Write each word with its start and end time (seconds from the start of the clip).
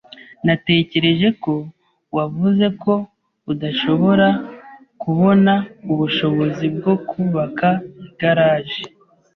Natekereje 0.45 1.27
ko 1.43 1.53
wavuze 2.15 2.65
ko 2.83 2.93
udashobora 3.51 4.27
kubona 5.01 5.53
ubushobozi 5.91 6.65
bwo 6.75 6.93
kubaka 7.09 7.67
igaraje. 8.07 8.81